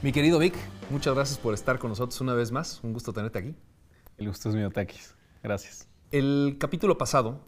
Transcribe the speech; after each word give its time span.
Mi 0.00 0.12
querido 0.12 0.38
Vic, 0.38 0.54
muchas 0.90 1.12
gracias 1.12 1.38
por 1.40 1.54
estar 1.54 1.80
con 1.80 1.90
nosotros 1.90 2.20
una 2.20 2.32
vez 2.32 2.52
más. 2.52 2.78
Un 2.84 2.92
gusto 2.92 3.12
tenerte 3.12 3.40
aquí. 3.40 3.56
El 4.16 4.28
gusto 4.28 4.48
es 4.48 4.54
mío, 4.54 4.70
Takis. 4.70 5.16
Gracias. 5.42 5.88
El 6.12 6.56
capítulo 6.60 6.96
pasado 6.96 7.40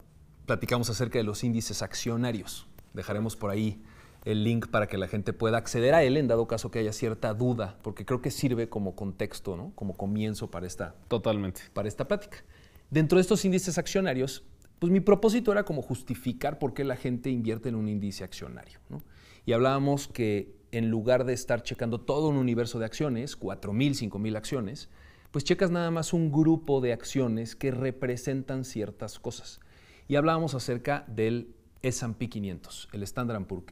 platicamos 0.45 0.89
acerca 0.89 1.17
de 1.17 1.23
los 1.23 1.45
índices 1.45 1.81
accionarios. 1.81 2.67
Dejaremos 2.93 3.37
por 3.37 3.51
ahí 3.51 3.81
el 4.25 4.43
link 4.43 4.67
para 4.67 4.87
que 4.87 4.97
la 4.97 5.07
gente 5.07 5.31
pueda 5.31 5.57
acceder 5.57 5.93
a 5.93 6.03
él 6.03 6.17
en 6.17 6.27
dado 6.27 6.45
caso 6.49 6.71
que 6.71 6.79
haya 6.79 6.91
cierta 6.91 7.33
duda, 7.33 7.79
porque 7.83 8.05
creo 8.05 8.21
que 8.21 8.31
sirve 8.31 8.67
como 8.67 8.97
contexto, 8.97 9.55
¿no? 9.55 9.71
como 9.75 9.95
comienzo 9.95 10.51
para 10.51 10.67
esta, 10.67 10.95
Totalmente. 11.07 11.61
para 11.73 11.87
esta 11.87 12.05
plática. 12.05 12.43
Dentro 12.89 13.17
de 13.17 13.21
estos 13.21 13.45
índices 13.45 13.77
accionarios, 13.77 14.43
pues 14.77 14.91
mi 14.91 14.99
propósito 14.99 15.53
era 15.53 15.63
como 15.63 15.81
justificar 15.81 16.59
por 16.59 16.73
qué 16.73 16.83
la 16.83 16.97
gente 16.97 17.29
invierte 17.29 17.69
en 17.69 17.75
un 17.75 17.87
índice 17.87 18.25
accionario. 18.25 18.79
¿no? 18.89 19.01
Y 19.45 19.53
hablábamos 19.53 20.09
que 20.09 20.60
en 20.71 20.89
lugar 20.89 21.25
de 21.25 21.33
estar 21.33 21.63
checando 21.63 21.99
todo 22.01 22.29
un 22.29 22.37
universo 22.37 22.79
de 22.79 22.85
acciones, 22.85 23.39
4.000, 23.39 24.09
5.000 24.09 24.37
acciones, 24.37 24.89
pues 25.31 25.43
checas 25.43 25.71
nada 25.71 25.91
más 25.91 26.13
un 26.13 26.31
grupo 26.31 26.81
de 26.81 26.93
acciones 26.93 27.55
que 27.55 27.71
representan 27.71 28.65
ciertas 28.65 29.19
cosas. 29.19 29.59
Y 30.07 30.15
hablábamos 30.15 30.55
acerca 30.55 31.05
del 31.07 31.55
S&P 31.81 32.29
500, 32.29 32.89
el 32.91 33.03
Standard 33.03 33.45
Poor's, 33.45 33.65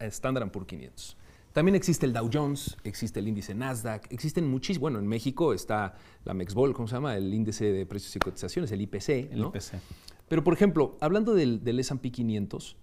Standard 0.00 0.50
Poor's 0.50 0.68
500. 0.68 1.16
También 1.52 1.76
existe 1.76 2.06
el 2.06 2.12
Dow 2.12 2.28
Jones, 2.32 2.76
existe 2.82 3.20
el 3.20 3.28
índice 3.28 3.54
Nasdaq, 3.54 4.10
existen 4.10 4.48
muchísimos. 4.48 4.80
Bueno, 4.80 4.98
en 4.98 5.06
México 5.06 5.54
está 5.54 5.94
la 6.24 6.34
Mexbol, 6.34 6.74
¿cómo 6.74 6.88
se 6.88 6.94
llama? 6.94 7.16
El 7.16 7.32
índice 7.32 7.70
de 7.70 7.86
precios 7.86 8.16
y 8.16 8.18
cotizaciones, 8.18 8.72
el 8.72 8.80
IPC. 8.80 9.08
El 9.30 9.38
¿no? 9.38 9.48
IPC. 9.48 9.74
Pero, 10.26 10.42
por 10.42 10.54
ejemplo, 10.54 10.96
hablando 11.00 11.32
del, 11.34 11.62
del 11.62 11.78
S&P 11.78 12.10
500, 12.10 12.76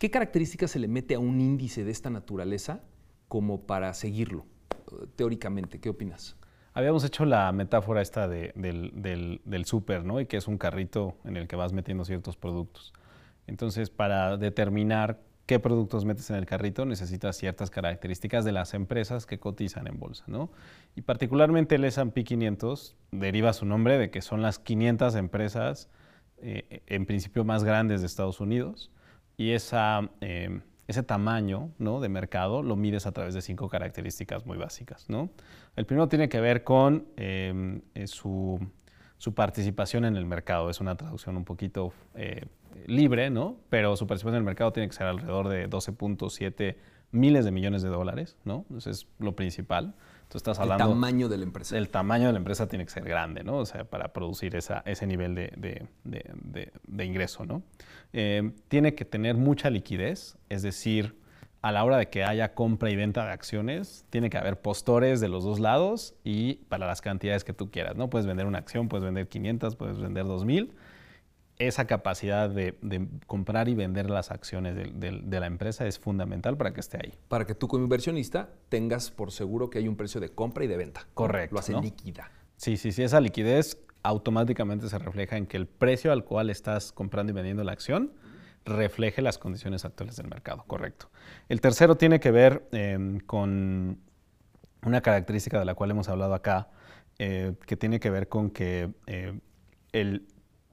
¿qué 0.00 0.10
características 0.10 0.72
se 0.72 0.80
le 0.80 0.88
mete 0.88 1.14
a 1.14 1.20
un 1.20 1.40
índice 1.40 1.84
de 1.84 1.92
esta 1.92 2.10
naturaleza 2.10 2.82
como 3.28 3.62
para 3.62 3.92
seguirlo, 3.94 4.44
teóricamente? 5.16 5.78
¿Qué 5.80 5.88
opinas? 5.90 6.36
Habíamos 6.74 7.04
hecho 7.04 7.24
la 7.24 7.50
metáfora 7.52 8.00
esta 8.02 8.28
de- 8.28 8.52
del, 8.54 8.92
del, 8.94 9.40
del 9.44 9.64
súper, 9.64 10.04
¿no? 10.04 10.20
Y 10.20 10.26
que 10.26 10.36
es 10.36 10.46
un 10.48 10.58
carrito 10.58 11.16
en 11.24 11.36
el 11.36 11.48
que 11.48 11.56
vas 11.56 11.72
metiendo 11.72 12.04
ciertos 12.04 12.36
productos. 12.36 12.92
Entonces, 13.46 13.90
para 13.90 14.36
determinar 14.36 15.18
qué 15.46 15.58
productos 15.58 16.04
metes 16.04 16.28
en 16.30 16.36
el 16.36 16.44
carrito, 16.46 16.84
necesitas 16.84 17.36
ciertas 17.36 17.70
características 17.70 18.44
de 18.44 18.52
las 18.52 18.74
empresas 18.74 19.24
que 19.26 19.38
cotizan 19.40 19.86
en 19.86 19.98
bolsa, 19.98 20.24
¿no? 20.26 20.50
Y 20.94 21.00
particularmente 21.02 21.76
el 21.76 21.84
S&P 21.84 22.22
500 22.22 22.96
deriva 23.10 23.52
su 23.54 23.64
nombre 23.64 23.98
de 23.98 24.10
que 24.10 24.20
son 24.20 24.42
las 24.42 24.58
500 24.58 25.14
empresas, 25.14 25.88
eh, 26.42 26.82
en 26.86 27.06
principio 27.06 27.44
más 27.44 27.64
grandes 27.64 28.02
de 28.02 28.06
Estados 28.06 28.40
Unidos, 28.40 28.90
y 29.38 29.52
esa, 29.52 30.10
eh, 30.20 30.60
ese 30.88 31.02
tamaño 31.02 31.70
¿no? 31.78 32.00
de 32.00 32.08
mercado 32.08 32.62
lo 32.62 32.74
mides 32.74 33.06
a 33.06 33.12
través 33.12 33.34
de 33.34 33.42
cinco 33.42 33.68
características 33.68 34.46
muy 34.46 34.56
básicas. 34.56 35.08
¿no? 35.08 35.28
El 35.76 35.84
primero 35.84 36.08
tiene 36.08 36.30
que 36.30 36.40
ver 36.40 36.64
con 36.64 37.06
eh, 37.18 37.80
eh, 37.94 38.06
su, 38.06 38.58
su 39.18 39.34
participación 39.34 40.06
en 40.06 40.16
el 40.16 40.24
mercado. 40.24 40.70
Es 40.70 40.80
una 40.80 40.96
traducción 40.96 41.36
un 41.36 41.44
poquito 41.44 41.92
eh, 42.14 42.46
libre, 42.86 43.28
¿no? 43.28 43.56
pero 43.68 43.96
su 43.96 44.06
participación 44.06 44.36
en 44.36 44.38
el 44.38 44.46
mercado 44.46 44.72
tiene 44.72 44.88
que 44.88 44.94
ser 44.94 45.06
alrededor 45.06 45.48
de 45.48 45.68
12.7 45.68 46.76
miles 47.10 47.44
de 47.44 47.50
millones 47.50 47.82
de 47.82 47.88
dólares. 47.88 48.36
¿no? 48.44 48.64
Eso 48.76 48.90
es 48.90 49.06
lo 49.18 49.34
principal. 49.36 49.94
Tú 50.28 50.36
estás 50.36 50.58
hablando 50.58 50.84
el 50.84 50.90
tamaño 50.90 51.28
de 51.30 51.38
la 51.38 51.44
empresa. 51.44 51.78
el 51.78 51.88
tamaño 51.88 52.26
de 52.26 52.32
la 52.32 52.38
empresa 52.38 52.68
tiene 52.68 52.84
que 52.84 52.90
ser 52.90 53.04
grande, 53.04 53.44
¿no? 53.44 53.56
O 53.56 53.64
sea, 53.64 53.84
para 53.84 54.12
producir 54.12 54.54
esa, 54.56 54.82
ese 54.84 55.06
nivel 55.06 55.34
de, 55.34 55.52
de- 55.56 55.86
de- 56.04 56.30
de- 56.42 56.72
de 56.86 57.04
ingreso, 57.06 57.46
¿no? 57.46 57.62
Eh, 58.12 58.52
tiene 58.68 58.94
que 58.94 59.06
tener 59.06 59.36
mucha 59.36 59.70
liquidez, 59.70 60.36
es 60.50 60.60
decir, 60.62 61.16
a 61.62 61.72
la 61.72 61.82
hora 61.82 61.96
de 61.96 62.08
que 62.10 62.24
haya 62.24 62.52
compra 62.54 62.90
y 62.90 62.96
venta 62.96 63.24
de 63.24 63.32
acciones, 63.32 64.04
tiene 64.10 64.28
que 64.28 64.36
haber 64.36 64.60
postores 64.60 65.20
de 65.20 65.28
los 65.28 65.44
dos 65.44 65.60
lados 65.60 66.14
y 66.24 66.56
para 66.68 66.86
las 66.86 67.00
cantidades 67.00 67.42
que 67.42 67.54
tú 67.54 67.70
quieras, 67.70 67.96
¿no? 67.96 68.10
Puedes 68.10 68.26
vender 68.26 68.44
una 68.44 68.58
acción, 68.58 68.88
puedes 68.88 69.04
vender 69.04 69.28
500, 69.28 69.76
puedes 69.76 69.98
vender 69.98 70.24
2000. 70.26 70.72
Esa 71.58 71.86
capacidad 71.86 72.48
de, 72.48 72.78
de 72.82 73.08
comprar 73.26 73.68
y 73.68 73.74
vender 73.74 74.10
las 74.10 74.30
acciones 74.30 74.76
de 74.76 75.40
la 75.40 75.46
empresa 75.46 75.86
es 75.86 75.98
fundamental 75.98 76.56
para 76.56 76.72
que 76.72 76.80
esté 76.80 76.98
ahí. 77.02 77.14
para 77.28 77.44
que 77.46 77.54
tú 77.54 77.66
como 77.66 77.82
inversionista 77.82 78.50
tengas 78.68 79.10
por 79.10 79.32
seguro 79.32 79.68
que 79.68 79.78
hay 79.78 79.88
un 79.88 79.96
precio 79.96 80.20
de 80.20 80.28
compra 80.28 80.64
y 80.64 80.68
de 80.68 80.76
venta. 80.76 81.06
Correcto, 81.14 81.54
Lo 81.54 81.60
hace 81.60 81.72
¿no? 81.72 81.80
líquida. 81.82 82.30
Sí, 82.56 82.76
sí, 82.76 82.92
sí, 82.92 83.02
esa 83.02 83.20
liquidez 83.20 83.78
automáticamente 84.04 84.88
se 84.88 84.98
refleja 84.98 85.36
en 85.36 85.46
que 85.46 85.56
el 85.56 85.66
precio 85.66 86.12
al 86.12 86.24
cual 86.24 86.50
estás 86.50 86.92
comprando 86.92 87.32
y 87.32 87.34
vendiendo 87.34 87.64
la 87.64 87.72
acción 87.72 88.12
refleje 88.64 89.22
las 89.22 89.38
condiciones 89.38 89.84
actuales 89.84 90.16
del 90.16 90.28
mercado, 90.28 90.64
correcto. 90.66 91.10
El 91.48 91.60
tercero 91.60 91.96
tiene 91.96 92.20
que 92.20 92.30
ver 92.30 92.68
eh, 92.72 93.18
con 93.26 93.98
una 94.82 95.00
característica 95.00 95.58
de 95.58 95.64
la 95.64 95.74
cual 95.74 95.90
hemos 95.90 96.08
hablado 96.08 96.34
acá, 96.34 96.68
eh, 97.18 97.54
que 97.66 97.76
tiene 97.76 97.98
que 97.98 98.10
ver 98.10 98.28
con 98.28 98.50
que 98.50 98.90
eh, 99.06 99.38
el 99.92 100.26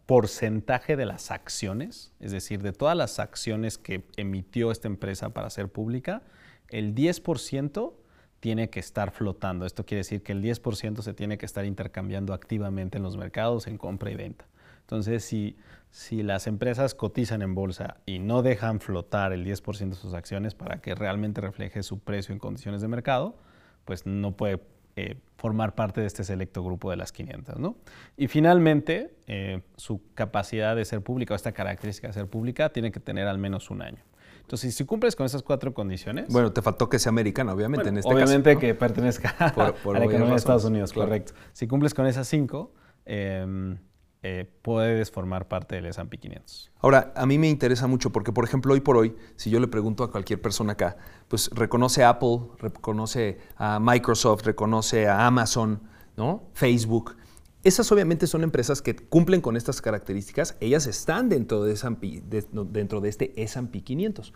porcentaje 0.06 0.96
de 0.96 1.06
las 1.06 1.32
acciones, 1.32 2.14
es 2.20 2.32
decir, 2.32 2.62
de 2.62 2.74
todas 2.74 2.96
las 2.96 3.20
acciones 3.20 3.78
que 3.78 4.08
emitió 4.18 4.72
esta 4.72 4.88
empresa 4.88 5.30
para 5.30 5.50
ser 5.50 5.70
pública, 5.70 6.22
el 6.70 6.94
10% 6.94 7.94
tiene 8.40 8.70
que 8.70 8.80
estar 8.80 9.12
flotando. 9.12 9.66
Esto 9.66 9.86
quiere 9.86 10.00
decir 10.00 10.22
que 10.22 10.34
el 10.34 10.44
10% 10.44 11.02
se 11.02 11.14
tiene 11.14 11.38
que 11.38 11.46
estar 11.46 11.66
intercambiando 11.66 12.34
activamente 12.34 12.98
en 12.98 13.04
los 13.04 13.18
mercados 13.18 13.66
en 13.66 13.78
compra 13.78 14.12
y 14.12 14.16
venta. 14.16 14.46
Entonces, 14.82 15.26
si, 15.26 15.58
si 15.90 16.22
las 16.22 16.46
empresas 16.46 16.94
cotizan 16.94 17.42
en 17.42 17.56
bolsa 17.56 17.98
y 18.06 18.20
no 18.20 18.44
dejan 18.44 18.80
flotar 18.80 19.34
el 19.34 19.44
10% 19.44 19.90
de 19.90 19.96
sus 19.96 20.14
acciones 20.14 20.54
para 20.54 20.80
que 20.80 20.94
realmente 20.94 21.42
refleje 21.42 21.82
su 21.82 21.98
precio 22.00 22.34
en 22.34 22.40
condiciones 22.40 22.82
de 22.82 22.88
mercado, 22.88 23.36
pues 23.84 24.06
no 24.06 24.38
puede 24.38 24.60
eh, 24.96 25.16
formar 25.38 25.76
parte 25.76 26.02
de 26.02 26.08
este 26.08 26.24
selecto 26.24 26.64
grupo 26.64 26.90
de 26.90 26.96
las 26.98 27.12
500. 27.12 27.60
¿no? 27.60 27.76
Y 28.18 28.28
finalmente, 28.28 29.14
eh, 29.28 29.62
su 29.76 30.02
capacidad 30.14 30.76
de 30.76 30.86
ser 30.86 31.02
pública 31.02 31.34
o 31.34 31.36
esta 31.36 31.52
característica 31.52 32.08
de 32.08 32.14
ser 32.14 32.28
pública 32.28 32.70
tiene 32.72 32.92
que 32.92 33.00
tener 33.00 33.28
al 33.28 33.38
menos 33.38 33.70
un 33.70 33.82
año. 33.82 34.02
Entonces, 34.42 34.76
si 34.76 34.86
cumples 34.86 35.16
con 35.16 35.26
esas 35.26 35.42
cuatro 35.42 35.74
condiciones, 35.74 36.28
Bueno, 36.30 36.52
te 36.54 36.62
faltó 36.62 36.88
que 36.88 37.00
sea 37.00 37.10
americana, 37.10 37.52
obviamente, 37.54 37.90
en 37.90 37.98
este 37.98 38.12
obviamente 38.14 38.52
caso. 38.52 38.54
¿no? 38.56 38.60
que 38.62 38.76
pertenezca 38.76 39.54
Por- 39.56 39.74
por 39.76 39.96
a 39.96 40.00
la 40.00 40.06
economía 40.06 40.32
de 40.32 40.38
Estados 40.38 40.66
Unidos, 40.66 40.94
claro. 40.94 41.10
correcto. 41.10 41.34
Si 41.52 41.68
cumples 41.68 41.94
con 41.96 42.06
esas 42.06 42.28
cinco, 42.28 42.72
eh, 43.06 43.76
eh, 44.28 44.50
puedes 44.64 45.12
formar 45.12 45.48
parte 45.48 45.76
del 45.76 45.86
S&P 45.86 46.18
500. 46.18 46.72
Ahora, 46.80 47.14
a 47.16 47.28
mí 47.28 47.38
me 47.38 47.48
interesa 47.48 47.86
mucho 47.86 48.12
porque, 48.12 48.32
por 48.34 48.44
ejemplo, 48.44 48.74
hoy 48.74 48.80
por 48.80 48.98
hoy, 48.98 49.16
si 49.36 49.52
yo 49.52 49.60
le 49.60 49.68
pregunto 49.68 50.04
a 50.04 50.10
cualquier 50.10 50.42
persona 50.42 50.74
acá, 50.74 50.98
pues 51.28 51.52
reconoce 51.54 52.04
a 52.04 52.10
Apple, 52.10 52.40
reconoce 52.58 53.38
a 53.56 53.80
Microsoft, 53.80 54.42
reconoce 54.44 55.08
a 55.08 55.28
Amazon, 55.28 55.84
¿no? 56.18 56.50
Facebook. 56.54 57.16
Esas 57.64 57.92
obviamente 57.92 58.26
son 58.26 58.44
empresas 58.44 58.82
que 58.82 58.96
cumplen 58.96 59.42
con 59.42 59.56
estas 59.58 59.80
características. 59.80 60.56
Ellas 60.60 60.88
están 60.88 61.30
dentro 61.30 61.64
de, 61.64 61.74
S&P 61.74 62.22
de- 62.26 62.46
dentro 62.72 63.02
de 63.02 63.10
este 63.10 63.40
S&P 63.44 63.84
500. 63.84 64.34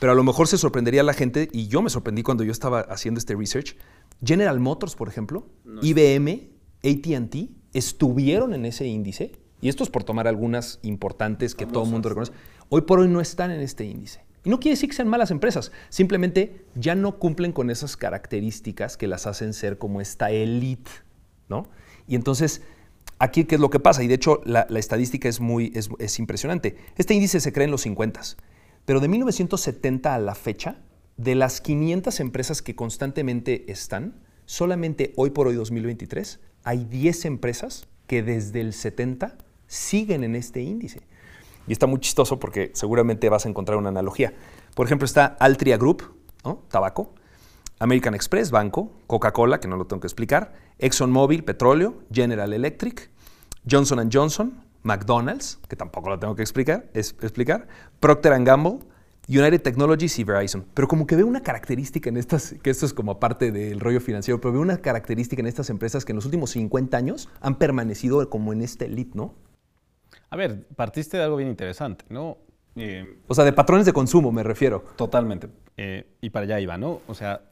Pero 0.00 0.12
a 0.12 0.14
lo 0.14 0.22
mejor 0.22 0.48
se 0.48 0.58
sorprendería 0.58 1.02
la 1.02 1.14
gente, 1.14 1.48
y 1.52 1.66
yo 1.68 1.80
me 1.80 1.88
sorprendí 1.88 2.22
cuando 2.22 2.44
yo 2.44 2.52
estaba 2.52 2.80
haciendo 2.80 3.18
este 3.18 3.34
research. 3.36 3.76
General 4.22 4.60
Motors, 4.60 4.96
por 4.96 5.08
ejemplo, 5.08 5.46
IBM, 5.82 6.50
AT&T, 6.84 7.48
estuvieron 7.72 8.54
en 8.54 8.64
ese 8.64 8.86
índice. 8.86 9.32
Y 9.60 9.68
esto 9.68 9.84
es 9.84 9.90
por 9.90 10.04
tomar 10.04 10.26
algunas 10.26 10.78
importantes 10.82 11.54
que 11.54 11.66
todo 11.66 11.84
el 11.84 11.90
mundo 11.90 12.08
reconoce. 12.08 12.32
Hoy 12.68 12.82
por 12.82 13.00
hoy 13.00 13.08
no 13.08 13.20
están 13.20 13.50
en 13.50 13.60
este 13.60 13.84
índice. 13.84 14.20
Y 14.44 14.48
no 14.48 14.58
quiere 14.58 14.74
decir 14.74 14.88
que 14.88 14.96
sean 14.96 15.08
malas 15.08 15.30
empresas, 15.30 15.70
simplemente 15.90 16.64
ya 16.74 16.94
no 16.94 17.18
cumplen 17.18 17.52
con 17.52 17.68
esas 17.68 17.96
características 17.96 18.96
que 18.96 19.06
las 19.06 19.26
hacen 19.26 19.52
ser 19.52 19.76
como 19.76 20.00
esta 20.00 20.30
elite, 20.30 20.90
¿no? 21.48 21.66
Y 22.08 22.14
entonces, 22.14 22.62
aquí, 23.18 23.44
¿qué 23.44 23.56
es 23.56 23.60
lo 23.60 23.68
que 23.68 23.80
pasa? 23.80 24.02
Y 24.02 24.08
de 24.08 24.14
hecho, 24.14 24.40
la, 24.46 24.66
la 24.70 24.78
estadística 24.78 25.28
es 25.28 25.40
muy 25.40 25.72
es, 25.74 25.90
es 25.98 26.18
impresionante. 26.18 26.76
Este 26.96 27.12
índice 27.12 27.38
se 27.38 27.52
crea 27.52 27.66
en 27.66 27.70
los 27.70 27.82
50, 27.82 28.22
pero 28.86 29.00
de 29.00 29.08
1970 29.08 30.14
a 30.14 30.18
la 30.18 30.34
fecha, 30.34 30.78
de 31.18 31.34
las 31.34 31.60
500 31.60 32.18
empresas 32.20 32.62
que 32.62 32.74
constantemente 32.74 33.70
están, 33.70 34.22
solamente 34.46 35.12
hoy 35.16 35.30
por 35.30 35.48
hoy, 35.48 35.54
2023, 35.54 36.40
hay 36.64 36.84
10 36.84 37.24
empresas 37.26 37.88
que 38.06 38.22
desde 38.22 38.60
el 38.60 38.72
70 38.72 39.36
siguen 39.66 40.24
en 40.24 40.34
este 40.34 40.60
índice. 40.62 41.00
Y 41.66 41.72
está 41.72 41.86
muy 41.86 42.00
chistoso 42.00 42.38
porque 42.40 42.70
seguramente 42.74 43.28
vas 43.28 43.46
a 43.46 43.48
encontrar 43.48 43.78
una 43.78 43.90
analogía. 43.90 44.32
Por 44.74 44.86
ejemplo, 44.86 45.04
está 45.04 45.26
Altria 45.38 45.76
Group, 45.76 46.02
tabaco, 46.68 47.14
American 47.78 48.14
Express, 48.14 48.50
banco, 48.50 48.92
Coca-Cola, 49.06 49.60
que 49.60 49.68
no 49.68 49.76
lo 49.76 49.86
tengo 49.86 50.00
que 50.00 50.06
explicar, 50.06 50.52
ExxonMobil, 50.78 51.44
petróleo, 51.44 52.02
General 52.12 52.52
Electric, 52.52 53.10
Johnson 53.70 54.08
Johnson, 54.12 54.64
McDonald's, 54.82 55.58
que 55.68 55.76
tampoco 55.76 56.08
lo 56.10 56.18
tengo 56.18 56.34
que 56.34 56.42
explicar, 56.42 56.90
es- 56.94 57.14
explicar 57.22 57.68
Procter 58.00 58.42
Gamble, 58.42 58.78
United 59.30 59.62
Technologies 59.62 60.18
y 60.18 60.24
Verizon. 60.24 60.66
Pero 60.74 60.88
como 60.88 61.06
que 61.06 61.16
veo 61.16 61.26
una 61.26 61.42
característica 61.42 62.08
en 62.08 62.16
estas, 62.16 62.54
que 62.62 62.70
esto 62.70 62.84
es 62.84 62.92
como 62.92 63.20
parte 63.20 63.52
del 63.52 63.78
rollo 63.80 64.00
financiero, 64.00 64.40
pero 64.40 64.52
veo 64.52 64.60
una 64.60 64.78
característica 64.78 65.40
en 65.40 65.46
estas 65.46 65.70
empresas 65.70 66.04
que 66.04 66.12
en 66.12 66.16
los 66.16 66.24
últimos 66.24 66.50
50 66.50 66.96
años 66.96 67.28
han 67.40 67.56
permanecido 67.56 68.28
como 68.28 68.52
en 68.52 68.62
esta 68.62 68.84
elite, 68.84 69.12
¿no? 69.14 69.34
A 70.30 70.36
ver, 70.36 70.66
partiste 70.76 71.16
de 71.16 71.22
algo 71.22 71.36
bien 71.36 71.48
interesante, 71.48 72.04
¿no? 72.08 72.38
Eh, 72.76 73.18
O 73.26 73.34
sea, 73.34 73.44
de 73.44 73.52
patrones 73.52 73.86
de 73.86 73.92
consumo 73.92 74.30
me 74.32 74.42
refiero. 74.42 74.84
Totalmente. 74.96 75.48
Eh, 75.76 76.06
y 76.20 76.30
para 76.30 76.44
allá 76.44 76.60
iba, 76.60 76.76
¿no? 76.76 77.00
O 77.06 77.14
sea, 77.14 77.42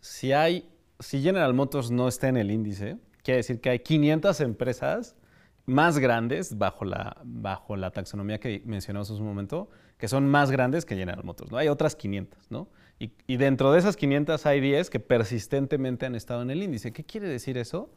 si 0.00 0.32
hay 0.32 0.68
si 1.00 1.22
General 1.22 1.52
Motors 1.54 1.90
no 1.90 2.08
está 2.08 2.28
en 2.28 2.36
el 2.36 2.50
índice, 2.50 2.98
quiere 3.22 3.38
decir 3.38 3.60
que 3.60 3.70
hay 3.70 3.80
500 3.80 4.40
empresas 4.40 5.16
más 5.66 5.98
grandes 5.98 6.58
bajo 6.58 6.84
la, 6.84 7.16
bajo 7.24 7.76
la 7.76 7.90
taxonomía 7.90 8.38
que 8.38 8.62
mencionamos 8.64 9.10
hace 9.10 9.20
un 9.20 9.26
momento, 9.26 9.68
que 9.98 10.08
son 10.08 10.26
más 10.28 10.50
grandes 10.50 10.84
que 10.84 10.96
General 10.96 11.24
Motors. 11.24 11.50
¿no? 11.50 11.58
Hay 11.58 11.68
otras 11.68 11.96
500, 11.96 12.50
¿no? 12.50 12.68
Y, 12.98 13.12
y, 13.26 13.38
dentro 13.38 13.72
de 13.72 13.80
esas 13.80 13.96
500 13.96 14.46
hay 14.46 14.60
10 14.60 14.88
que 14.88 15.00
persistentemente 15.00 16.06
han 16.06 16.14
estado 16.14 16.42
en 16.42 16.50
el 16.50 16.62
índice. 16.62 16.92
¿Qué 16.92 17.04
quiere 17.04 17.28
decir 17.28 17.58
eso? 17.58 17.90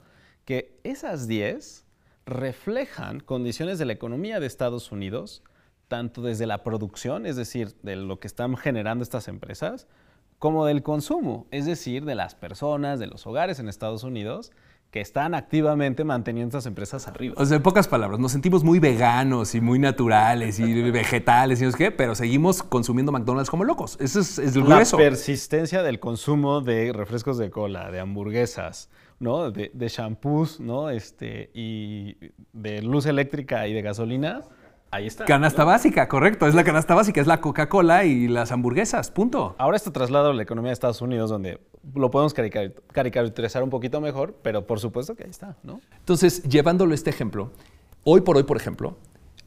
Que 0.43 0.79
esas 0.83 1.27
10 1.27 1.85
reflejan 2.25 3.19
condiciones 3.21 3.79
de 3.79 3.85
la 3.85 3.93
economía 3.93 4.39
de 4.39 4.47
Estados 4.47 4.91
Unidos, 4.91 5.43
tanto 5.87 6.21
desde 6.21 6.45
la 6.45 6.63
producción, 6.63 7.25
es 7.25 7.35
decir, 7.35 7.75
de 7.83 7.95
lo 7.95 8.19
que 8.19 8.27
están 8.27 8.57
generando 8.57 9.03
estas 9.03 9.27
empresas, 9.27 9.87
como 10.37 10.65
del 10.65 10.83
consumo, 10.83 11.47
es 11.51 11.65
decir, 11.65 12.05
de 12.05 12.15
las 12.15 12.35
personas, 12.35 12.99
de 12.99 13.07
los 13.07 13.25
hogares 13.25 13.59
en 13.59 13.69
Estados 13.69 14.03
Unidos, 14.03 14.51
que 14.91 15.01
están 15.01 15.35
activamente 15.35 16.03
manteniendo 16.03 16.57
esas 16.57 16.65
empresas 16.65 17.07
arriba. 17.07 17.35
O 17.37 17.45
sea, 17.45 17.57
en 17.57 17.63
pocas 17.63 17.87
palabras, 17.87 18.19
nos 18.19 18.31
sentimos 18.31 18.63
muy 18.63 18.79
veganos 18.79 19.53
y 19.53 19.61
muy 19.61 19.79
naturales 19.79 20.59
y 20.59 20.81
vegetales 20.91 21.61
y 21.61 21.65
no 21.65 21.71
sé 21.71 21.77
qué, 21.77 21.91
pero 21.91 22.15
seguimos 22.15 22.63
consumiendo 22.63 23.11
McDonald's 23.11 23.49
como 23.49 23.63
locos. 23.63 23.97
Eso 23.99 24.19
es, 24.19 24.39
es 24.39 24.55
el 24.55 24.63
grueso. 24.63 24.97
La 24.97 25.03
persistencia 25.03 25.83
del 25.83 25.99
consumo 25.99 26.61
de 26.61 26.93
refrescos 26.93 27.37
de 27.37 27.49
cola, 27.49 27.91
de 27.91 27.99
hamburguesas, 27.99 28.89
¿no? 29.19 29.51
De, 29.51 29.71
de 29.73 29.87
shampoos, 29.89 30.59
¿no? 30.59 30.89
Este, 30.89 31.51
y 31.53 32.17
de 32.53 32.81
luz 32.81 33.05
eléctrica 33.05 33.67
y 33.67 33.73
de 33.73 33.81
gasolina 33.81 34.43
Ahí 34.91 35.07
está. 35.07 35.25
Canasta 35.25 35.63
básica, 35.63 36.07
correcto. 36.07 36.47
Es 36.47 36.55
la 36.55 36.63
canasta 36.63 36.95
básica, 36.95 37.19
es 37.19 37.27
la 37.27 37.41
Coca-Cola 37.41 38.05
y 38.05 38.27
las 38.27 38.51
hamburguesas, 38.51 39.11
punto. 39.11 39.55
Ahora 39.57 39.75
esto 39.75 39.91
traslado 39.91 40.29
a 40.29 40.33
la 40.33 40.43
economía 40.43 40.69
de 40.69 40.73
Estados 40.73 41.01
Unidos, 41.01 41.29
donde 41.29 41.59
lo 41.93 42.09
podemos 42.09 42.33
caricaturizar 42.33 43.63
un 43.63 43.69
poquito 43.69 43.99
mejor, 43.99 44.35
pero 44.41 44.65
por 44.65 44.79
supuesto 44.79 45.15
que 45.15 45.23
ahí 45.23 45.29
está, 45.29 45.57
¿no? 45.63 45.81
Entonces, 45.97 46.43
llevándolo 46.43 46.93
a 46.93 46.95
este 46.95 47.09
ejemplo, 47.09 47.51
hoy 48.03 48.21
por 48.21 48.37
hoy, 48.37 48.43
por 48.43 48.57
ejemplo, 48.57 48.97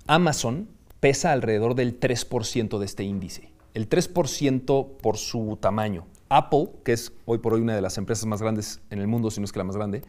Amazon 0.07 0.69
pesa 1.01 1.33
alrededor 1.33 1.75
del 1.75 1.99
3% 1.99 2.79
de 2.79 2.85
este 2.85 3.05
índice. 3.05 3.53
El 3.73 3.89
3% 3.89 4.99
por 4.99 5.17
su 5.17 5.57
tamaño. 5.61 6.07
Apple, 6.29 6.71
que 6.85 6.93
es 6.93 7.13
hoy 7.25 7.39
por 7.39 7.55
hoy 7.55 7.61
una 7.61 7.75
de 7.75 7.81
las 7.81 7.97
empresas 7.99 8.27
más 8.27 8.43
grandes 8.43 8.81
en 8.91 8.99
el 8.99 9.07
mundo, 9.07 9.31
si 9.31 9.41
no 9.41 9.47
es 9.47 9.53
que 9.53 9.59
la 9.59 9.65
más 9.65 9.77
grande, 9.77 10.03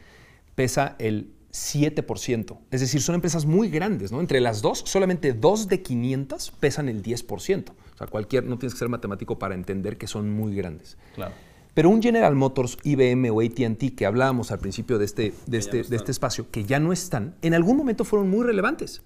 pesa 0.56 0.96
el 1.00 1.34
7%. 1.52 2.58
Es 2.72 2.82
decir, 2.82 3.02
son 3.02 3.16
empresas 3.16 3.46
muy 3.46 3.70
grandes, 3.70 4.12
¿no? 4.12 4.20
Entre 4.20 4.40
las 4.40 4.62
dos, 4.62 4.84
solamente 4.86 5.34
dos 5.34 5.68
de 5.68 5.82
500 5.82 6.52
pesan 6.60 6.90
el 6.90 7.04
10%. 7.04 7.70
O 7.70 7.98
sea, 7.98 8.08
cualquier, 8.08 8.46
no 8.46 8.58
tienes 8.58 8.74
que 8.74 8.80
ser 8.80 8.90
matemático 8.90 9.38
para 9.38 9.56
entender 9.56 9.98
que 9.98 10.08
son 10.08 10.30
muy 10.30 10.56
grandes. 10.56 10.98
Claro. 11.16 11.34
Pero 11.74 11.90
un 11.90 12.02
General 12.02 12.36
Motors, 12.36 12.78
IBM 12.84 13.30
o 13.32 13.42
ATT 13.42 13.96
que 13.96 14.06
hablábamos 14.06 14.52
al 14.52 14.60
principio 14.60 14.98
de 14.98 15.06
este, 15.06 15.34
de, 15.46 15.58
este, 15.58 15.84
de 15.84 15.96
este 15.96 16.12
espacio, 16.12 16.52
que 16.52 16.66
ya 16.66 16.80
no 16.80 16.92
están, 16.92 17.36
en 17.42 17.54
algún 17.54 17.78
momento 17.78 18.04
fueron 18.04 18.30
muy 18.30 18.46
relevantes. 18.46 19.02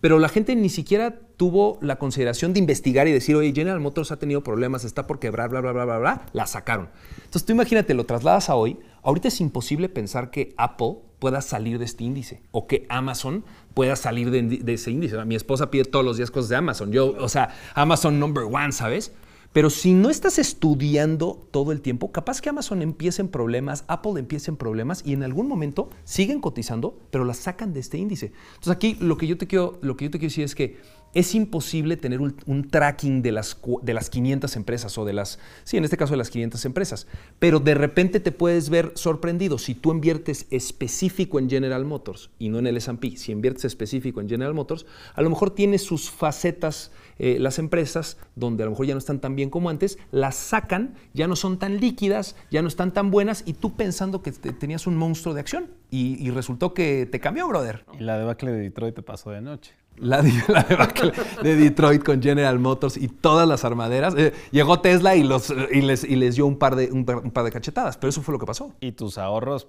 Pero 0.00 0.18
la 0.18 0.28
gente 0.28 0.54
ni 0.54 0.68
siquiera 0.68 1.18
tuvo 1.36 1.78
la 1.80 1.96
consideración 1.96 2.52
de 2.52 2.60
investigar 2.60 3.08
y 3.08 3.12
decir, 3.12 3.34
oye, 3.34 3.52
General 3.52 3.80
Motors 3.80 4.12
ha 4.12 4.18
tenido 4.18 4.42
problemas, 4.42 4.84
está 4.84 5.06
por 5.06 5.18
quebrar, 5.18 5.50
bla, 5.50 5.60
bla, 5.60 5.72
bla, 5.72 5.84
bla, 5.84 5.98
bla, 5.98 6.26
la 6.32 6.46
sacaron. 6.46 6.88
Entonces 7.16 7.44
tú 7.44 7.52
imagínate, 7.52 7.94
lo 7.94 8.06
trasladas 8.06 8.48
a 8.48 8.54
hoy, 8.54 8.78
ahorita 9.02 9.28
es 9.28 9.40
imposible 9.40 9.88
pensar 9.88 10.30
que 10.30 10.54
Apple 10.56 10.98
pueda 11.18 11.40
salir 11.40 11.78
de 11.78 11.84
este 11.84 12.04
índice 12.04 12.42
o 12.50 12.66
que 12.66 12.86
Amazon 12.88 13.44
pueda 13.74 13.96
salir 13.96 14.30
de, 14.30 14.72
ese 14.72 14.90
índice. 14.90 15.24
Mi 15.24 15.34
esposa 15.34 15.70
pide 15.70 15.84
todos 15.84 16.04
los 16.04 16.16
días 16.16 16.30
cosas 16.30 16.48
de 16.48 16.56
Amazon. 16.56 16.92
Yo, 16.92 17.16
o 17.18 17.28
sea, 17.28 17.54
Amazon 17.74 18.18
number 18.20 18.44
one, 18.44 18.72
¿sabes? 18.72 19.12
Pero 19.52 19.70
si 19.70 19.94
no 19.94 20.10
estás 20.10 20.38
estudiando 20.38 21.48
todo 21.50 21.72
el 21.72 21.80
tiempo, 21.80 22.12
capaz 22.12 22.40
que 22.40 22.50
Amazon 22.50 22.82
empiece 22.82 23.22
en 23.22 23.28
problemas, 23.28 23.84
Apple 23.88 24.12
empiece 24.18 24.50
en 24.50 24.58
problemas 24.58 25.02
y 25.06 25.14
en 25.14 25.22
algún 25.22 25.48
momento 25.48 25.88
siguen 26.04 26.40
cotizando, 26.40 26.98
pero 27.10 27.24
las 27.24 27.38
sacan 27.38 27.72
de 27.72 27.80
este 27.80 27.96
índice. 27.96 28.32
Entonces 28.50 28.72
aquí 28.72 28.96
lo 29.00 29.16
que 29.16 29.26
yo 29.26 29.38
te 29.38 29.46
quiero, 29.46 29.78
lo 29.80 29.96
que 29.96 30.04
yo 30.04 30.10
te 30.10 30.18
quiero 30.18 30.30
decir 30.30 30.44
es 30.44 30.54
que 30.54 30.76
es 31.18 31.34
imposible 31.34 31.96
tener 31.96 32.20
un, 32.20 32.68
tracking 32.70 33.22
de 33.22 33.32
las, 33.32 33.58
de 33.82 33.92
las 33.92 34.08
500 34.08 34.54
empresas 34.54 34.96
o 34.98 35.04
de 35.04 35.12
las, 35.12 35.40
sí, 35.64 35.76
en 35.76 35.82
este 35.82 35.96
caso 35.96 36.12
de 36.12 36.16
las 36.16 36.30
500 36.30 36.64
empresas, 36.64 37.08
pero 37.40 37.58
de 37.58 37.74
repente 37.74 38.20
te 38.20 38.30
puedes 38.30 38.70
ver 38.70 38.92
sorprendido 38.94 39.58
si 39.58 39.74
tú 39.74 39.90
inviertes 39.90 40.46
específico 40.52 41.40
en 41.40 41.50
General 41.50 41.84
Motors 41.84 42.30
y 42.38 42.50
no 42.50 42.60
en 42.60 42.68
el 42.68 42.76
S&P, 42.76 43.16
si 43.16 43.32
inviertes 43.32 43.64
específico 43.64 44.20
en 44.20 44.28
General 44.28 44.54
Motors, 44.54 44.86
a 45.12 45.22
lo 45.22 45.28
mejor 45.28 45.50
tiene 45.50 45.78
sus 45.78 46.08
facetas 46.08 46.92
eh, 47.18 47.38
las 47.40 47.58
empresas 47.58 48.16
donde 48.36 48.62
a 48.62 48.66
lo 48.66 48.70
mejor 48.70 48.86
ya 48.86 48.94
no 48.94 48.98
están 48.98 49.18
tan 49.20 49.34
bien 49.34 49.50
como 49.50 49.70
antes, 49.70 49.98
las 50.12 50.36
sacan, 50.36 50.94
ya 51.14 51.26
no 51.26 51.34
son 51.34 51.58
tan 51.58 51.80
líquidas, 51.80 52.36
ya 52.52 52.62
no 52.62 52.68
están 52.68 52.92
tan 52.92 53.10
buenas 53.10 53.42
y 53.44 53.54
tú 53.54 53.74
pensando 53.74 54.22
que 54.22 54.30
tenías 54.30 54.86
un 54.86 54.96
monstruo 54.96 55.34
de 55.34 55.40
acción 55.40 55.66
y, 55.90 56.30
resultó 56.30 56.74
que 56.74 57.08
te 57.10 57.18
cambió, 57.18 57.48
brother. 57.48 57.84
Y 57.98 58.04
la 58.04 58.18
debacle 58.18 58.52
de 58.52 58.58
Detroit 58.60 58.94
te 58.94 59.02
pasó 59.02 59.30
de 59.30 59.40
noche. 59.40 59.72
La, 60.00 60.22
debacle 60.22 61.12
de 61.42 61.56
Detroit 61.56 62.02
con 62.02 62.22
General 62.22 62.58
Motors 62.58 62.96
y 62.96 63.08
todas 63.08 63.48
las 63.48 63.64
armaderas. 63.64 64.14
Eh, 64.16 64.32
llegó 64.50 64.80
Tesla 64.80 65.16
y, 65.16 65.22
los, 65.22 65.52
y, 65.72 65.80
les, 65.80 66.04
y 66.04 66.16
les 66.16 66.36
dio 66.36 66.46
un 66.46 66.58
par, 66.58 66.76
de, 66.76 66.90
un, 66.92 67.04
par 67.04 67.44
de 67.44 67.50
cachetadas, 67.50 67.96
pero 67.96 68.10
eso 68.10 68.22
fue 68.22 68.32
lo 68.32 68.38
que 68.38 68.46
pasó. 68.46 68.74
Y 68.80 68.92
tus 68.92 69.18
ahorros 69.18 69.68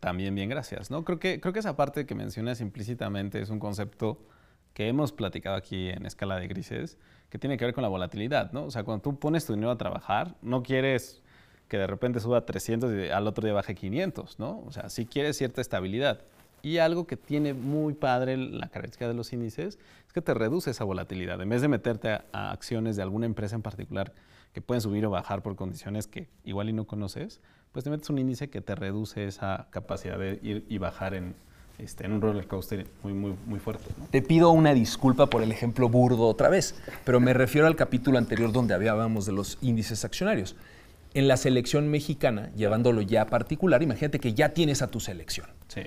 también 0.00 0.34
bien, 0.34 0.48
gracias. 0.48 0.90
¿no? 0.90 1.04
Creo, 1.04 1.18
que, 1.18 1.40
creo 1.40 1.52
que 1.52 1.60
esa 1.60 1.76
parte 1.76 2.06
que 2.06 2.14
mencionas 2.14 2.60
implícitamente 2.60 3.40
es 3.40 3.50
un 3.50 3.58
concepto 3.58 4.18
que 4.74 4.88
hemos 4.88 5.12
platicado 5.12 5.56
aquí 5.56 5.88
en 5.88 6.06
escala 6.06 6.36
de 6.36 6.46
grises, 6.46 6.98
que 7.30 7.38
tiene 7.38 7.56
que 7.56 7.64
ver 7.64 7.74
con 7.74 7.82
la 7.82 7.88
volatilidad, 7.88 8.52
¿no? 8.52 8.64
O 8.64 8.70
sea, 8.70 8.84
cuando 8.84 9.02
tú 9.02 9.18
pones 9.18 9.44
tu 9.44 9.52
dinero 9.52 9.72
a 9.72 9.76
trabajar, 9.76 10.36
no 10.40 10.62
quieres 10.62 11.22
que 11.68 11.76
de 11.76 11.86
repente 11.86 12.20
suba 12.20 12.44
300 12.46 12.92
y 12.92 13.10
al 13.10 13.26
otro 13.26 13.44
día 13.44 13.52
baje 13.52 13.74
500, 13.74 14.38
¿no? 14.38 14.62
O 14.66 14.72
sea, 14.72 14.88
sí 14.88 15.06
quieres 15.06 15.36
cierta 15.36 15.60
estabilidad. 15.60 16.22
Y 16.62 16.78
algo 16.78 17.06
que 17.06 17.16
tiene 17.16 17.54
muy 17.54 17.94
padre 17.94 18.36
la 18.36 18.68
característica 18.68 19.08
de 19.08 19.14
los 19.14 19.32
índices 19.32 19.78
es 20.06 20.12
que 20.12 20.22
te 20.22 20.34
reduce 20.34 20.70
esa 20.70 20.84
volatilidad. 20.84 21.40
En 21.40 21.48
vez 21.48 21.62
de 21.62 21.68
meterte 21.68 22.10
a, 22.10 22.24
a, 22.32 22.50
acciones 22.50 22.96
de 22.96 23.02
alguna 23.02 23.26
empresa 23.26 23.54
en 23.56 23.62
particular 23.62 24.12
que 24.52 24.60
pueden 24.60 24.80
subir 24.80 25.06
o 25.06 25.10
bajar 25.10 25.42
por 25.42 25.56
condiciones 25.56 26.06
que 26.06 26.28
igual 26.44 26.68
y 26.68 26.72
no 26.72 26.86
conoces, 26.86 27.40
pues 27.72 27.84
te 27.84 27.90
metes 27.90 28.08
un 28.10 28.18
índice 28.18 28.48
que 28.48 28.60
te 28.60 28.74
reduce 28.74 29.26
esa 29.26 29.68
capacidad 29.70 30.18
de 30.18 30.40
ir 30.42 30.64
y 30.68 30.78
bajar 30.78 31.14
en, 31.14 31.34
este, 31.78 32.06
en 32.06 32.12
un 32.12 32.20
roller 32.20 32.46
coaster 32.46 32.86
muy, 33.02 33.12
muy, 33.12 33.34
muy 33.46 33.60
fuerte. 33.60 33.84
Te 34.10 34.22
pido 34.22 34.50
una 34.50 34.74
disculpa 34.74 35.26
por 35.26 35.42
el 35.42 35.52
ejemplo 35.52 35.88
burdo 35.88 36.26
otra 36.26 36.48
vez, 36.48 36.74
pero 37.04 37.20
me 37.20 37.34
refiero 37.34 37.66
al 37.66 37.76
capítulo 37.76 38.18
anterior 38.18 38.52
donde 38.52 38.74
hablábamos 38.74 39.26
de 39.26 39.32
los 39.32 39.58
índices 39.60 40.04
accionarios. 40.04 40.56
En 41.14 41.28
la 41.28 41.36
selección 41.36 41.88
mexicana, 41.88 42.50
llevándolo 42.54 43.00
ya 43.00 43.22
a 43.22 43.26
particular, 43.26 43.82
imagínate 43.82 44.18
que 44.18 44.34
ya 44.34 44.50
tienes 44.50 44.82
a 44.82 44.88
tu 44.88 45.00
selección. 45.00 45.46
Sí 45.68 45.82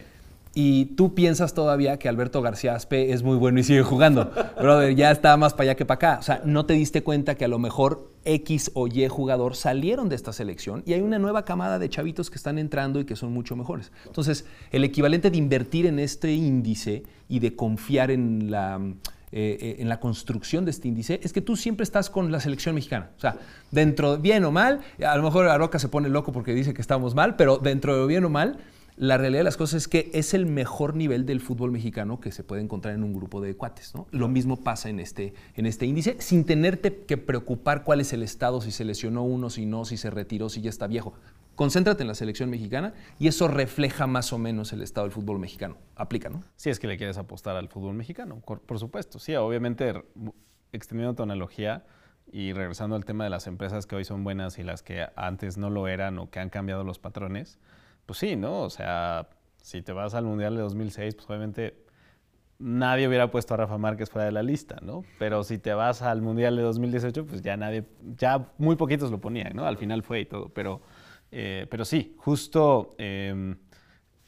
y 0.54 0.86
tú 0.98 1.16
piensas 1.16 1.54
todavía 1.54 1.98
que 1.98 2.10
Alberto 2.10 2.42
García 2.42 2.76
Aspe 2.76 3.14
es 3.14 3.24
muy 3.24 3.38
bueno 3.38 3.60
y 3.60 3.64
sigue 3.64 3.84
jugando. 3.84 4.32
Brother, 4.60 4.96
ya 4.96 5.12
está 5.12 5.38
más 5.38 5.54
para 5.54 5.64
allá 5.64 5.76
que 5.76 5.86
para 5.86 5.96
acá. 5.96 6.18
O 6.20 6.24
sea, 6.24 6.42
no 6.44 6.66
te 6.66 6.74
diste 6.74 7.04
cuenta 7.04 7.36
que 7.36 7.46
a 7.46 7.48
lo 7.48 7.58
mejor 7.58 8.10
X 8.26 8.72
o 8.74 8.88
Y 8.88 9.08
jugador 9.08 9.56
salieron 9.56 10.10
de 10.10 10.16
esta 10.16 10.34
selección 10.34 10.84
y 10.86 10.94
hay 10.94 11.02
una 11.02 11.20
nueva 11.20 11.46
camada 11.46 11.80
de 11.80 11.90
chavitos 11.90 12.30
que 12.30 12.36
están 12.36 12.60
entrando 12.60 13.00
y 13.00 13.06
que 13.06 13.16
son 13.16 13.32
mucho 13.32 13.56
mejores. 13.56 13.94
Entonces, 14.06 14.46
el 14.72 14.84
equivalente 14.84 15.32
de 15.32 15.38
invertir 15.38 15.86
en 15.86 16.00
este 16.00 16.34
índice 16.34 17.04
y 17.30 17.40
de 17.40 17.56
confiar 17.56 18.12
en 18.12 18.52
la, 18.52 18.78
eh, 19.32 19.58
eh, 19.62 19.76
en 19.80 19.88
la 19.88 20.02
construcción 20.02 20.66
de 20.66 20.72
este 20.72 20.90
índice 20.90 21.22
es 21.24 21.32
que 21.32 21.40
tú 21.40 21.56
siempre 21.56 21.86
estás 21.86 22.10
con 22.10 22.30
la 22.30 22.42
selección 22.42 22.76
mexicana. 22.76 23.12
O 23.16 23.22
sea, 23.22 23.38
dentro, 23.72 24.18
bien 24.18 24.44
o 24.44 24.52
mal, 24.52 24.82
a 25.02 25.16
lo 25.16 25.24
mejor 25.24 25.48
Aroca 25.48 25.80
se 25.80 25.88
pone 25.88 26.10
loco 26.10 26.34
porque 26.34 26.54
dice 26.54 26.74
que 26.74 26.82
estamos 26.82 27.16
mal, 27.16 27.38
pero 27.38 27.58
dentro 27.58 27.98
de 27.98 28.06
bien 28.06 28.26
o 28.26 28.30
mal, 28.30 28.60
la 28.98 29.18
realidad 29.18 29.40
de 29.40 29.46
las 29.46 29.58
cosas 29.58 29.84
es 29.84 29.88
que 29.88 30.12
es 30.14 30.34
el 30.34 30.46
mejor 30.46 30.96
nivel 30.96 31.26
del 31.26 31.40
fútbol 31.40 31.72
mexicano 31.72 32.20
que 32.20 32.32
se 32.32 32.44
puede 32.44 32.62
encontrar 32.62 32.94
en 32.94 33.04
un 33.04 33.14
grupo 33.14 33.42
de 33.42 33.56
cuates. 33.56 33.94
Lo 34.12 34.28
mismo 34.28 34.64
pasa 34.64 34.90
en 34.90 35.00
este, 35.00 35.34
en 35.56 35.66
este 35.66 35.86
índice, 35.86 36.18
sin 36.20 36.46
tenerte 36.46 37.04
que 37.04 37.18
preocupar 37.18 37.84
cuál 37.84 38.02
es 38.02 38.14
el 38.14 38.24
estado, 38.24 38.62
si 38.62 38.72
se 38.72 38.86
lesionó 38.86 39.24
uno, 39.24 39.50
si 39.50 39.66
no, 39.66 39.86
si 39.86 39.98
se 39.98 40.10
retiró, 40.10 40.50
si 40.50 40.62
ya 40.62 40.70
está 40.70 40.88
viejo. 40.88 41.14
Concéntrate 41.56 42.04
en 42.04 42.08
la 42.08 42.16
selección 42.16 42.50
mexicana 42.50 42.94
y 43.20 43.28
eso 43.28 43.48
refleja 43.48 44.08
más 44.08 44.34
o 44.34 44.38
menos 44.38 44.74
el 44.74 44.82
estado 44.82 45.06
del 45.06 45.14
fútbol 45.14 45.40
mexicano. 45.40 45.78
Aplica, 45.96 46.30
¿no? 46.30 46.44
Si 46.56 46.70
es 46.70 46.80
que 46.80 46.88
le 46.88 46.98
quieres 46.98 47.18
apostar 47.18 47.56
al 47.56 47.70
fútbol 47.70 47.94
mexicano, 47.94 48.40
por 48.40 48.80
supuesto. 48.80 49.20
Sí, 49.20 49.36
obviamente, 49.36 49.94
extendiendo 50.72 51.14
tu 51.16 51.24
analogía 51.24 51.86
y 52.32 52.54
regresando 52.54 52.96
al 52.96 53.06
tema 53.06 53.26
de 53.26 53.30
las 53.30 53.48
empresas 53.48 53.86
que 53.86 53.96
hoy 53.96 54.06
son 54.06 54.24
buenas 54.24 54.58
y 54.58 54.64
las 54.64 54.84
que 54.84 55.08
antes 55.16 55.58
no 55.58 55.70
lo 55.70 55.88
eran 55.88 56.18
o 56.20 56.30
que 56.30 56.40
han 56.40 56.50
cambiado 56.50 56.84
los 56.84 56.98
patrones, 56.98 57.60
pues 58.12 58.20
sí, 58.20 58.36
¿no? 58.36 58.64
O 58.64 58.70
sea, 58.70 59.30
si 59.62 59.82
te 59.82 59.94
vas 59.94 60.16
al 60.16 60.26
Mundial 60.26 60.54
de 60.54 60.62
2006, 60.64 61.16
pues 61.16 61.30
obviamente 61.30 61.86
nadie 62.60 63.08
hubiera 63.08 63.32
puesto 63.32 63.54
a 63.54 63.58
Rafa 63.58 63.78
Márquez 63.78 64.10
fuera 64.10 64.26
de 64.26 64.34
la 64.34 64.44
lista, 64.44 64.76
¿no? 64.82 65.06
Pero 65.18 65.46
si 65.46 65.58
te 65.58 65.74
vas 65.74 66.02
al 66.02 66.22
Mundial 66.22 66.58
de 66.58 66.62
2018, 66.62 67.26
pues 67.26 67.42
ya 67.42 67.56
nadie, 67.56 67.86
ya 68.18 68.50
muy 68.58 68.76
poquitos 68.76 69.12
lo 69.12 69.22
ponían, 69.22 69.56
¿no? 69.56 69.66
Al 69.66 69.78
final 69.78 70.04
fue 70.04 70.20
y 70.20 70.26
todo, 70.26 70.50
pero, 70.50 70.82
eh, 71.32 71.68
pero 71.72 71.86
sí, 71.86 72.14
justo 72.18 72.96
em, 72.98 73.56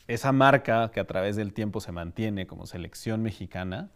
esa 0.08 0.32
marca 0.32 0.90
que 0.90 1.02
a 1.02 1.06
través 1.06 1.36
del 1.36 1.52
tiempo 1.52 1.82
se 1.82 1.92
mantiene 1.92 2.48
como 2.48 2.66
selección 2.66 3.22
mexicana, 3.22 3.92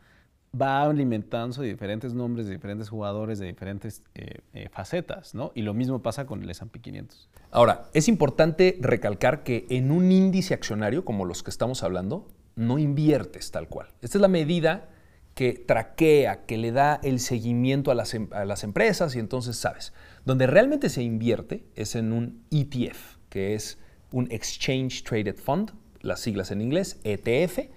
va 0.60 0.84
alimentándose 0.84 1.62
de 1.62 1.68
diferentes 1.68 2.14
nombres, 2.14 2.48
de 2.48 2.54
diferentes 2.54 2.90
jugadores, 2.90 3.40
de 3.40 3.48
diferentes 3.48 4.04
eh, 4.16 4.40
eh, 4.54 4.70
facetas, 4.70 5.36
¿no? 5.36 5.52
Y 5.56 5.62
lo 5.62 5.74
mismo 5.74 6.02
pasa 6.02 6.26
con 6.26 6.42
el 6.42 6.50
S&P 6.50 6.80
500. 6.80 7.30
Ahora, 7.52 7.90
es 7.94 8.08
importante 8.08 8.78
recalcar 8.80 9.44
que 9.44 9.66
en 9.70 9.92
un 9.92 10.12
índice 10.12 10.54
accionario 10.54 11.06
como 11.06 11.26
los 11.26 11.44
que 11.44 11.50
estamos 11.50 11.84
hablando, 11.84 12.28
no 12.56 12.80
inviertes 12.80 13.52
tal 13.52 13.68
cual. 13.68 13.88
Esta 14.02 14.18
es 14.18 14.22
la 14.22 14.28
medida 14.28 14.90
que 15.36 15.54
traquea, 15.54 16.46
que 16.46 16.58
le 16.58 16.72
da 16.72 17.00
el 17.04 17.20
seguimiento 17.20 17.92
a 17.92 17.96
las, 17.96 18.16
em, 18.16 18.28
a 18.32 18.44
las 18.44 18.64
empresas 18.64 19.16
y 19.16 19.20
entonces 19.20 19.56
sabes. 19.56 19.94
Donde 20.26 20.48
realmente 20.48 20.90
se 20.90 21.04
invierte 21.04 21.64
es 21.76 21.96
en 21.96 22.12
un 22.12 22.44
ETF, 22.50 23.18
que 23.30 23.54
es 23.54 23.78
un 24.12 24.28
Exchange 24.32 25.04
Traded 25.04 25.36
Fund, 25.36 25.74
las 26.02 26.22
siglas 26.22 26.50
en 26.50 26.62
inglés, 26.62 27.00
ETF, 27.04 27.70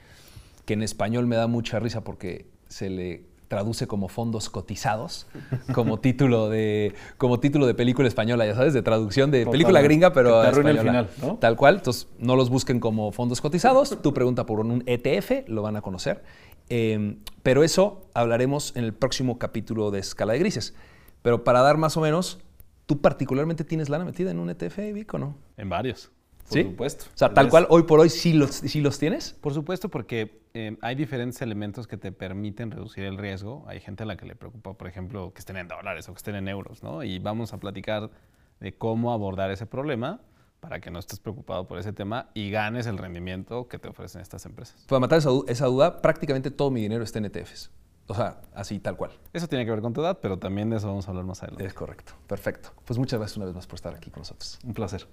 que 0.64 0.72
en 0.72 0.82
español 0.82 1.26
me 1.26 1.36
da 1.36 1.48
mucha 1.48 1.78
risa 1.78 2.02
porque 2.02 2.46
se 2.70 2.88
le 2.88 3.28
traduce 3.48 3.88
como 3.88 4.08
fondos 4.08 4.48
cotizados, 4.48 5.26
como 5.74 5.98
título 5.98 6.48
de, 6.48 6.94
como 7.18 7.40
título 7.40 7.66
de 7.66 7.74
película 7.74 8.06
española, 8.06 8.46
ya 8.46 8.54
sabes, 8.54 8.72
de 8.72 8.82
traducción 8.82 9.32
de 9.32 9.44
película 9.44 9.82
gringa, 9.82 10.12
pero 10.12 10.40
te 10.40 10.46
arruina 10.46 10.70
el 10.70 10.76
española. 10.76 11.08
final, 11.08 11.30
¿no? 11.32 11.38
Tal 11.38 11.56
cual, 11.56 11.76
entonces 11.76 12.06
no 12.20 12.36
los 12.36 12.48
busquen 12.48 12.78
como 12.78 13.10
fondos 13.10 13.40
cotizados, 13.40 14.00
tú 14.02 14.14
pregunta 14.14 14.46
por 14.46 14.60
un 14.60 14.84
ETF, 14.86 15.48
lo 15.48 15.62
van 15.62 15.76
a 15.76 15.82
conocer. 15.82 16.22
Eh, 16.68 17.16
pero 17.42 17.64
eso 17.64 18.08
hablaremos 18.14 18.76
en 18.76 18.84
el 18.84 18.94
próximo 18.94 19.40
capítulo 19.40 19.90
de 19.90 19.98
Escala 19.98 20.34
de 20.34 20.38
Grises. 20.38 20.74
Pero 21.22 21.42
para 21.42 21.60
dar 21.60 21.76
más 21.76 21.96
o 21.96 22.00
menos, 22.00 22.38
¿tú 22.86 23.00
particularmente 23.00 23.64
tienes 23.64 23.88
lana 23.88 24.04
metida 24.04 24.30
en 24.30 24.38
un 24.38 24.48
ETF, 24.48 24.78
Vic, 24.94 25.12
o 25.12 25.18
no? 25.18 25.36
En 25.56 25.68
varios. 25.68 26.12
Por 26.50 26.58
¿Sí? 26.58 26.64
supuesto. 26.64 27.04
O 27.14 27.16
sea, 27.16 27.32
tal 27.32 27.48
cual, 27.48 27.66
hoy 27.70 27.84
por 27.84 28.00
hoy 28.00 28.10
sí 28.10 28.32
los, 28.32 28.50
sí 28.50 28.80
los 28.80 28.98
tienes. 28.98 29.32
Por 29.34 29.54
supuesto, 29.54 29.88
porque 29.88 30.42
eh, 30.52 30.76
hay 30.82 30.96
diferentes 30.96 31.40
elementos 31.42 31.86
que 31.86 31.96
te 31.96 32.10
permiten 32.10 32.72
reducir 32.72 33.04
el 33.04 33.16
riesgo. 33.16 33.64
Hay 33.68 33.78
gente 33.78 34.02
a 34.02 34.06
la 34.06 34.16
que 34.16 34.26
le 34.26 34.34
preocupa, 34.34 34.74
por 34.74 34.88
ejemplo, 34.88 35.32
que 35.32 35.38
estén 35.38 35.56
en 35.56 35.68
dólares 35.68 36.08
o 36.08 36.12
que 36.12 36.18
estén 36.18 36.34
en 36.34 36.48
euros, 36.48 36.82
¿no? 36.82 37.04
Y 37.04 37.20
vamos 37.20 37.52
a 37.52 37.58
platicar 37.58 38.10
de 38.58 38.74
cómo 38.74 39.12
abordar 39.12 39.50
ese 39.52 39.64
problema 39.66 40.20
para 40.58 40.80
que 40.80 40.90
no 40.90 40.98
estés 40.98 41.20
preocupado 41.20 41.66
por 41.68 41.78
ese 41.78 41.92
tema 41.92 42.30
y 42.34 42.50
ganes 42.50 42.86
el 42.86 42.98
rendimiento 42.98 43.68
que 43.68 43.78
te 43.78 43.88
ofrecen 43.88 44.20
estas 44.20 44.44
empresas. 44.44 44.84
Para 44.88 45.00
matar 45.00 45.20
esa 45.46 45.66
duda, 45.66 46.02
prácticamente 46.02 46.50
todo 46.50 46.70
mi 46.72 46.82
dinero 46.82 47.04
está 47.04 47.20
en 47.20 47.26
ETFs. 47.26 47.70
O 48.08 48.14
sea, 48.14 48.40
así, 48.54 48.80
tal 48.80 48.96
cual. 48.96 49.12
Eso 49.32 49.46
tiene 49.46 49.64
que 49.64 49.70
ver 49.70 49.80
con 49.80 49.92
tu 49.92 50.00
edad, 50.00 50.18
pero 50.20 50.36
también 50.36 50.68
de 50.68 50.78
eso 50.78 50.88
vamos 50.88 51.06
a 51.06 51.12
hablar 51.12 51.24
más 51.24 51.44
adelante. 51.44 51.64
Es 51.64 51.74
correcto. 51.74 52.14
Perfecto. 52.26 52.70
Pues 52.84 52.98
muchas 52.98 53.20
gracias 53.20 53.36
una 53.36 53.46
vez 53.46 53.54
más 53.54 53.68
por 53.68 53.76
estar 53.76 53.94
aquí 53.94 54.10
con 54.10 54.22
nosotros. 54.22 54.58
Un 54.64 54.74
placer. 54.74 55.06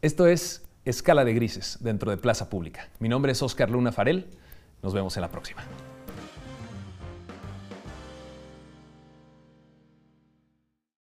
Esto 0.00 0.26
es 0.26 0.66
Escala 0.84 1.24
de 1.24 1.34
Grises 1.34 1.78
dentro 1.80 2.10
de 2.10 2.16
Plaza 2.16 2.48
Pública. 2.48 2.88
Mi 3.00 3.08
nombre 3.08 3.32
es 3.32 3.42
Oscar 3.42 3.70
Luna 3.70 3.92
Farel. 3.92 4.26
Nos 4.82 4.94
vemos 4.94 5.14
en 5.16 5.20
la 5.20 5.28
próxima. 5.28 5.62